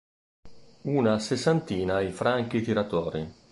Una 0.97 1.19
sessantina 1.19 2.01
i 2.01 2.09
franchi 2.11 2.63
tiratori. 2.63 3.29